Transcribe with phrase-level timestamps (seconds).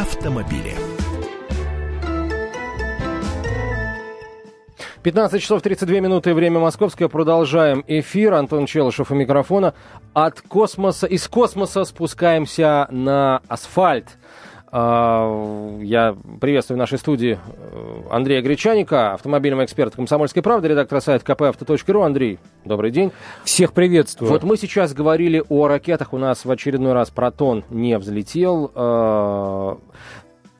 [0.00, 0.74] автомобили.
[5.04, 7.08] 15 часов 32 минуты, время московское.
[7.08, 8.34] Продолжаем эфир.
[8.34, 9.74] Антон Челышев у микрофона.
[10.12, 14.18] От космоса, из космоса спускаемся на асфальт.
[14.72, 17.38] А, я приветствую в нашей студии
[18.10, 22.04] Андрея Гречаника, автомобильного эксперта «Комсомольской правды», редактора сайта kpauto.ru.
[22.04, 23.12] Андрей, добрый день.
[23.44, 24.30] Всех приветствую.
[24.30, 26.12] Вот мы сейчас говорили о ракетах.
[26.12, 29.80] У нас в очередной раз «Протон» не взлетел.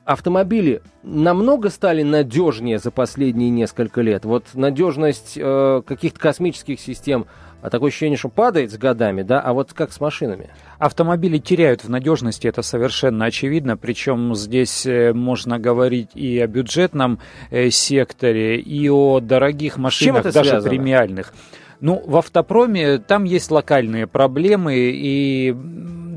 [0.05, 4.23] Автомобили намного стали надежнее за последние несколько лет.
[4.23, 7.25] Вот надежность э, каких-то космических систем,
[7.63, 10.51] а такое ощущение, что падает с годами, да, а вот как с машинами?
[10.77, 17.17] Автомобили теряют в надежности, это совершенно очевидно, причем здесь э, можно говорить и о бюджетном
[17.49, 20.69] э, секторе, и о дорогих машинах, даже связано?
[20.69, 21.33] премиальных.
[21.81, 25.55] Ну, в автопроме там есть локальные проблемы и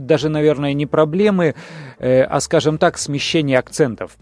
[0.09, 1.55] даже, наверное, не проблемы,
[2.01, 4.17] э, а, скажем так, смещение акцентов.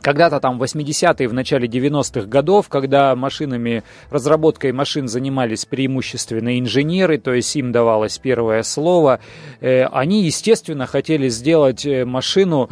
[0.00, 7.18] Когда-то там в 80-е, в начале 90-х годов, когда машинами, разработкой машин занимались преимущественно инженеры,
[7.18, 9.20] то есть им давалось первое слово,
[9.60, 12.70] э, они, естественно, хотели сделать э, машину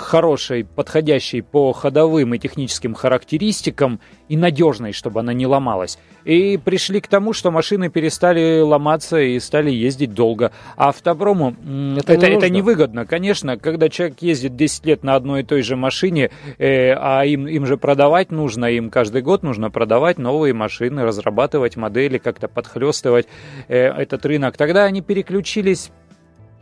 [0.00, 5.98] хорошей, подходящей по ходовым и техническим характеристикам и надежной, чтобы она не ломалась.
[6.24, 10.52] И пришли к тому, что машины перестали ломаться и стали ездить долго.
[10.76, 11.56] А автопрому
[11.98, 13.06] это, это, не это невыгодно.
[13.06, 17.46] Конечно, когда человек ездит 10 лет на одной и той же машине, э, а им,
[17.46, 23.26] им же продавать нужно, им каждый год нужно продавать новые машины, разрабатывать модели, как-то подхлестывать
[23.68, 24.56] э, этот рынок.
[24.56, 25.90] Тогда они переключились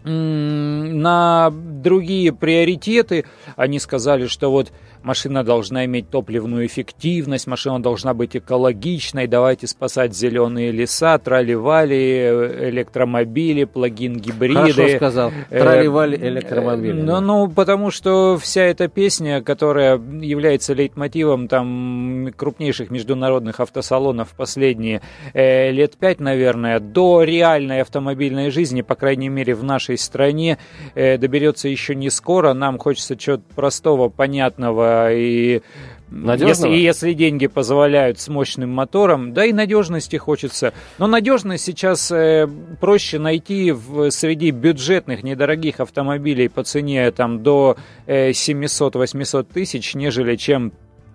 [0.05, 3.25] на другие приоритеты.
[3.57, 10.15] Они сказали, что вот машина должна иметь топливную эффективность, машина должна быть экологичной, давайте спасать
[10.15, 12.29] зеленые леса, трали-вали,
[12.71, 14.73] электромобили, плагин-гибриды.
[14.73, 17.01] Хорошо сказал, э, трали-вали, электромобили.
[17.01, 25.03] Ну, ну, потому что вся эта песня, которая является лейтмотивом там крупнейших международных автосалонов последние
[25.33, 30.59] э, лет пять, наверное, до реальной автомобильной жизни, по крайней мере, в нашей стране,
[30.95, 32.53] э, доберется еще не скоро.
[32.53, 35.63] Нам хочется чего-то простого, понятного, и
[36.11, 40.73] Если, и если деньги позволяют с мощным мотором, да и надежности хочется.
[40.99, 42.49] Но надежность сейчас э,
[42.81, 47.77] проще найти в, среди бюджетных недорогих автомобилей по цене там, до
[48.07, 50.73] э, 700-800 тысяч, нежели чем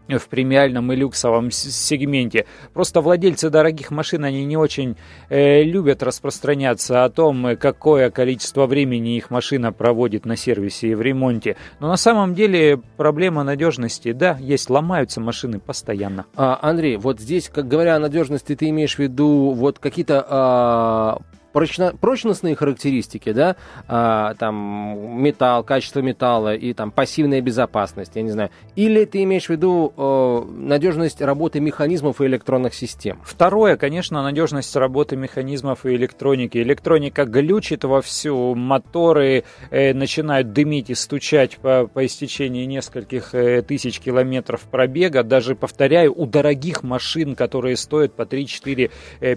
[0.08, 2.46] в премиальном и люксовом сегменте.
[2.74, 4.97] Просто владельцы дорогих машин, они не очень
[5.30, 11.02] э, любят распространяться о том, какое количество времени их машина проводит на сервисе и в
[11.02, 11.56] ремонте.
[11.80, 16.25] Но на самом деле проблема надежности, да, есть, ломаются машины постоянно.
[16.35, 21.18] А, Андрей, вот здесь, как говоря о надежности, ты имеешь в виду вот какие-то а,
[21.53, 23.56] прочно, прочностные характеристики, да,
[23.88, 28.50] а, там металл, качество металла и там пассивная безопасность, я не знаю.
[28.75, 33.19] Или ты имеешь в виду э, надежность работы механизмов и электронных систем?
[33.24, 36.58] Второе, конечно, надежность работы механизмов и электроники.
[36.58, 44.00] Электроника глючит вовсю, моторы э, начинают дымить и стучать по, по истечении нескольких э, тысяч
[44.00, 45.24] километров пробега.
[45.24, 48.90] Даже, повторяю, у дорогих машин, которые стоят по 3, 4,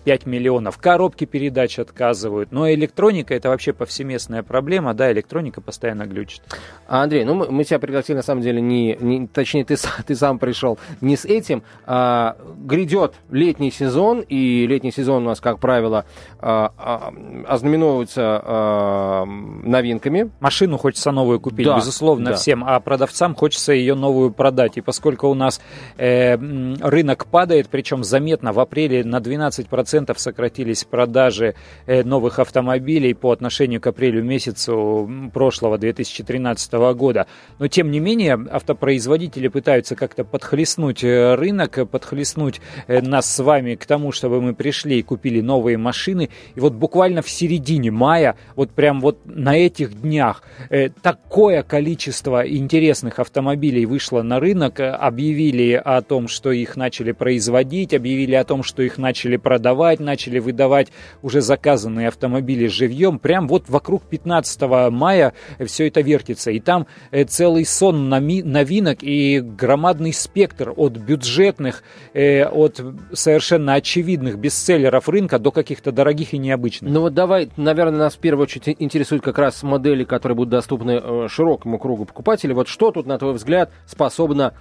[0.02, 0.78] 5 миллионов.
[0.78, 2.52] Коробки передач отказываются отказывают.
[2.52, 6.42] Но электроника это вообще повсеместная проблема, да, электроника постоянно глючит.
[6.88, 10.14] А, Андрей, ну мы, мы тебя пригласили на самом деле не, не точнее ты, ты
[10.14, 11.62] сам пришел не с этим.
[11.84, 16.04] А, грядет летний сезон, и летний сезон у нас, как правило,
[16.38, 17.12] а, а,
[17.46, 20.30] ознаменовывается а, новинками.
[20.40, 22.36] Машину хочется новую купить, да, безусловно, да.
[22.36, 24.76] всем, а продавцам хочется ее новую продать.
[24.76, 25.60] И поскольку у нас
[25.96, 31.54] э, рынок падает, причем заметно, в апреле на 12% сократились продажи
[31.86, 37.26] э, новых автомобилей по отношению к апрелю месяцу прошлого 2013 года.
[37.58, 43.74] Но тем не менее автопроизводители пытаются как-то подхлестнуть э, рынок, подхлестнуть э, нас с вами
[43.74, 46.30] к тому, чтобы мы пришли и купили новые машины.
[46.54, 52.46] И вот буквально в середине мая, вот прям вот на этих днях э, такое количество
[52.46, 58.62] интересных автомобилей вышло на рынок, объявили о том, что их начали производить, объявили о том,
[58.62, 60.88] что их начали продавать, начали выдавать
[61.22, 65.32] уже заказы заказанные автомобили живьем, прям вот вокруг 15 мая
[65.64, 66.50] все это вертится.
[66.50, 72.80] И там э, целый сон новинок и громадный спектр от бюджетных, э, от
[73.12, 76.92] совершенно очевидных бестселлеров рынка до каких-то дорогих и необычных.
[76.92, 81.00] Ну вот давай, наверное, нас в первую очередь интересуют как раз модели, которые будут доступны
[81.02, 82.54] э, широкому кругу покупателей.
[82.54, 84.54] Вот что тут, на твой взгляд, способно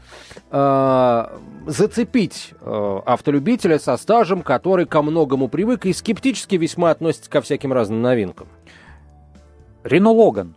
[0.51, 1.25] э,
[1.66, 7.73] зацепить э, автолюбителя со стажем, который ко многому привык и скептически весьма относится ко всяким
[7.73, 8.47] разным новинкам.
[9.83, 10.56] Рено Логан.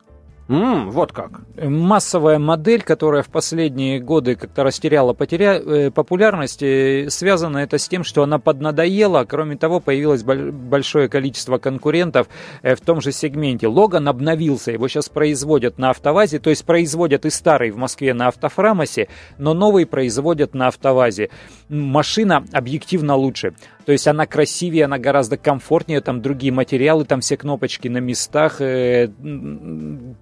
[0.49, 1.43] Mm, вот как.
[1.63, 5.61] Массовая модель, которая в последние годы как-то растеряла потеря...
[5.61, 9.27] Э, популярность, э, связано это с тем, что она поднадоела.
[9.29, 12.29] Кроме того, появилось большое количество конкурентов
[12.63, 13.67] э, в том же сегменте.
[13.67, 18.29] Логан обновился, его сейчас производят на автовазе, то есть производят и старый в Москве на
[18.29, 21.29] автофрамосе, но новый производят на автовазе.
[21.69, 23.53] Машина объективно лучше.
[23.85, 28.61] То есть она красивее, она гораздо комфортнее, там другие материалы, там все кнопочки на местах.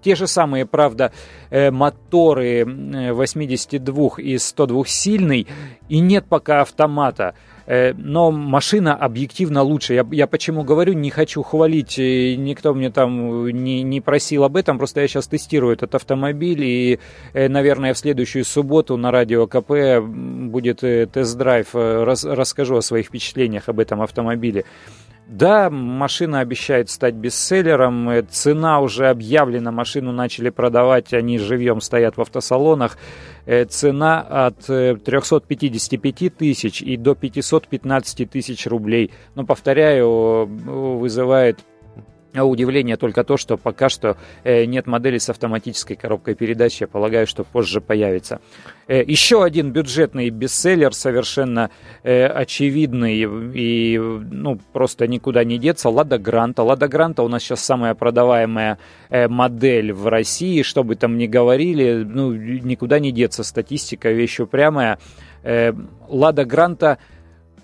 [0.06, 1.11] Те же самые, правда,
[1.50, 5.49] э, моторы 82 э, и 102 сильный,
[5.88, 7.35] и нет пока автомата.
[7.67, 9.94] Э, но машина объективно лучше.
[9.94, 14.79] Я, я почему говорю, не хочу хвалить, никто мне там не, не просил об этом,
[14.79, 17.00] просто я сейчас тестирую этот автомобиль, и,
[17.35, 23.81] наверное, в следующую субботу на радио КП будет тест-драйв, Рас, расскажу о своих впечатлениях об
[23.81, 24.67] этом автомобиле.
[25.26, 32.20] Да, машина обещает стать бестселлером, цена уже объявлена, машину начали продавать, они живьем стоят в
[32.20, 32.96] автосалонах.
[33.44, 39.11] Э, цена от 355 э, тысяч и до 515 тысяч рублей.
[39.34, 41.58] Но, повторяю, вызывает
[42.36, 46.80] а удивление только то, что пока что э, нет модели с автоматической коробкой передач.
[46.80, 48.40] Я полагаю, что позже появится.
[48.88, 51.70] Э, еще один бюджетный бестселлер, совершенно
[52.02, 55.88] э, очевидный и ну, просто никуда не деться.
[55.88, 56.62] Лада Гранта.
[56.62, 58.78] Лада Гранта у нас сейчас самая продаваемая
[59.10, 60.62] модель в России.
[60.62, 63.44] Что бы там ни говорили, ну, никуда не деться.
[63.44, 64.98] Статистика вещь упрямая.
[66.08, 66.98] Лада Гранта–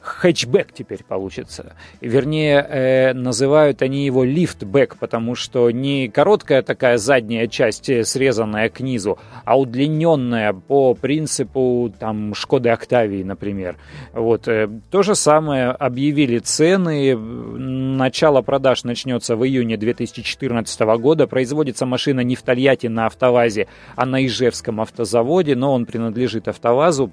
[0.02, 1.74] хэтчбэк теперь получится.
[2.00, 8.68] Вернее, э, называют они его лифтбэк, потому что не короткая такая задняя часть, э, срезанная
[8.68, 13.76] к низу, а удлиненная по принципу там Шкоды Октавии, например.
[14.12, 14.48] Вот.
[14.48, 17.16] Э, то же самое объявили цены.
[17.16, 21.26] Начало продаж начнется в июне 2014 года.
[21.26, 27.12] Производится машина не в Тольятти на автовазе, а на Ижевском автозаводе, но он принадлежит автовазу.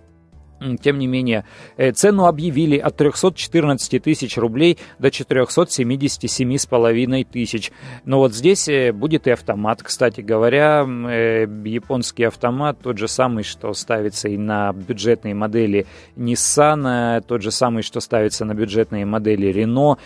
[0.81, 1.45] Тем не менее,
[1.77, 7.71] э, цену объявили от 314 тысяч рублей до 477,5 тысяч.
[8.03, 10.85] Но вот здесь э, будет и автомат, кстати говоря.
[10.85, 15.85] Э, японский автомат, тот же самый, что ставится и на бюджетные модели
[16.17, 19.97] Nissan, тот же самый, что ставится на бюджетные модели Renault.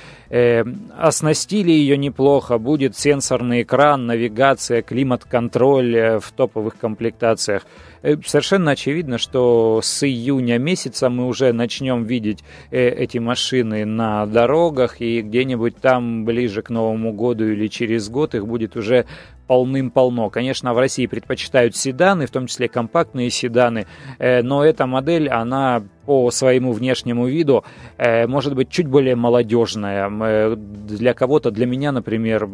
[0.98, 7.66] Оснастили ее неплохо, будет сенсорный экран, навигация, климат-контроль в топовых комплектациях.
[8.04, 14.26] Э, совершенно очевидно, что с июня месяца мы уже начнем видеть э, эти машины на
[14.26, 19.06] дорогах, и где-нибудь там ближе к Новому году или через год их будет уже
[19.48, 20.30] полным-полно.
[20.30, 23.88] Конечно, в России предпочитают седаны, в том числе компактные седаны,
[24.20, 27.64] э, но эта модель, она по своему внешнему виду
[27.98, 30.56] может быть чуть более молодежная.
[30.56, 32.48] Для кого-то, для меня, например,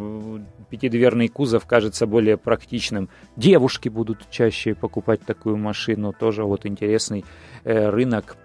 [0.70, 3.10] пятидверный кузов кажется более практичным.
[3.36, 7.26] Девушки будут чаще покупать такую машину, тоже вот интересный
[7.64, 8.38] э, рынок.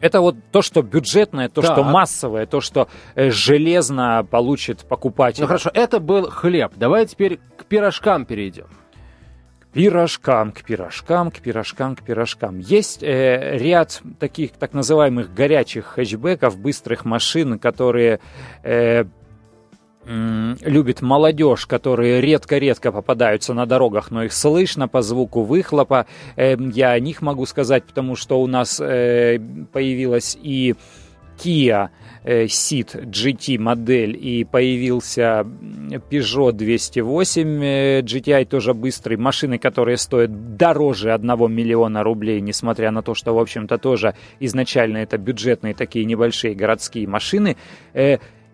[0.00, 1.72] Это вот то, что бюджетное, то, так.
[1.72, 5.42] что массовое, то, что э, железно получит покупатель.
[5.42, 6.72] Ну хорошо, это был хлеб.
[6.76, 8.66] Давай теперь к пирожкам перейдем
[9.72, 12.58] пирожкам, к пирожкам, к пирожкам, к пирожкам.
[12.58, 18.20] Есть э, ряд таких так называемых горячих хэтчбеков, быстрых машин, которые
[18.62, 19.04] э,
[20.06, 26.06] любит молодежь, которые редко-редко попадаются на дорогах, но их слышно по звуку выхлопа.
[26.36, 29.38] Эм, я о них могу сказать, потому что у нас э,
[29.72, 30.74] появилась и
[31.40, 31.90] Kia
[32.22, 35.46] э, Ceed GT модель и появился
[36.10, 43.02] Peugeot 208 э, GTI, тоже быстрый, машины, которые стоят дороже 1 миллиона рублей, несмотря на
[43.02, 47.56] то, что, в общем-то, тоже изначально это бюджетные такие небольшие городские машины.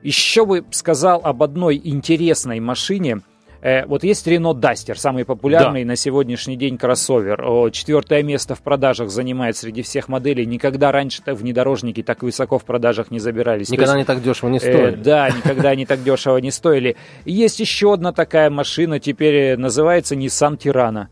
[0.02, 3.22] Еще бы сказал об одной интересной машине.
[3.62, 5.88] Э, вот есть Renault Duster, самый популярный да.
[5.88, 7.70] на сегодняшний день кроссовер.
[7.70, 10.46] Четвертое место в продажах занимает среди всех моделей.
[10.46, 13.70] Никогда раньше-то внедорожники так высоко в продажах не забирались.
[13.70, 14.92] Никогда есть, они так дешево не э, стоили.
[14.92, 16.96] Э, да, никогда они так дешево не стоили.
[17.24, 21.06] Есть еще одна такая машина, теперь называется Nissan Tirana.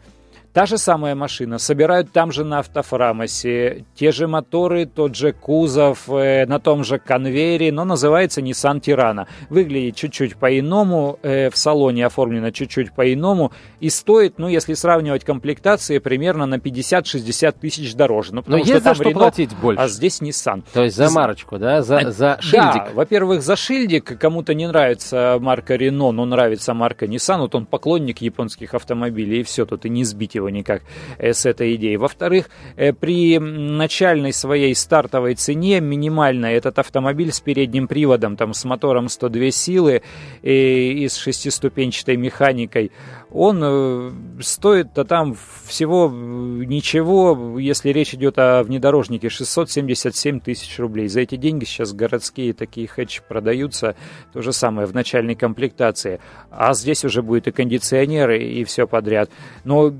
[0.54, 6.08] Та же самая машина, собирают там же на автофрамосе, те же моторы, тот же кузов,
[6.08, 9.26] э, на том же конвейере, но называется Nissan Tirana.
[9.50, 15.98] Выглядит чуть-чуть по-иному, э, в салоне оформлено чуть-чуть по-иному и стоит, ну, если сравнивать комплектации,
[15.98, 18.32] примерно на 50-60 тысяч дороже.
[18.32, 19.82] Ну, но есть что за что Renault, платить больше.
[19.82, 20.62] А здесь Nissan.
[20.72, 22.84] То есть за марочку, да, за, а, за шильдик?
[22.84, 24.16] Да, во-первых, за шильдик.
[24.20, 27.38] Кому-то не нравится марка Renault, но нравится марка Nissan.
[27.38, 30.82] Вот он поклонник японских автомобилей, и все, тут и не сбить его его никак
[31.18, 31.96] э, с этой идеей.
[31.96, 38.64] Во-вторых, э, при начальной своей стартовой цене минимально этот автомобиль с передним приводом, там с
[38.64, 40.02] мотором 102 силы
[40.42, 42.92] и, и с шестиступенчатой механикой,
[43.30, 45.36] он э, стоит-то там
[45.66, 51.08] всего ничего, если речь идет о внедорожнике, 677 тысяч рублей.
[51.08, 53.96] За эти деньги сейчас городские такие хэтчи продаются,
[54.32, 56.20] то же самое в начальной комплектации.
[56.50, 59.30] А здесь уже будет и кондиционеры, и все подряд.
[59.64, 59.92] Но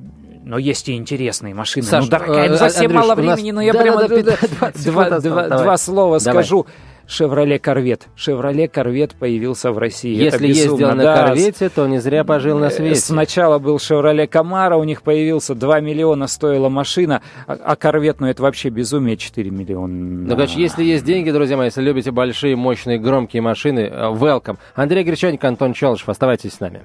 [0.45, 1.87] но есть и интересные машины.
[1.87, 3.55] Саш, ну, дорогая, э, совсем Андрюш, мало времени, нас...
[3.55, 6.45] но я да, прямо да, да, да, два, два, два слова давай.
[6.45, 6.67] скажу.
[7.07, 8.09] Шевроле Корвет.
[8.17, 10.15] Шевроле Корвет появился в России.
[10.15, 11.27] Если ездил на да.
[11.27, 12.99] Корвете, то не зря пожил на свете.
[12.99, 18.27] Сначала был Шевроле Камара, у них появился 2 миллиона стоила машина, а, а Корвет, ну
[18.27, 19.93] это вообще безумие, 4 миллиона.
[19.93, 24.57] Ну, короче, если есть деньги, друзья мои, если любите большие, мощные, громкие машины, э, welcome.
[24.75, 26.85] Андрей Гречаник, Антон Челышев, оставайтесь с нами.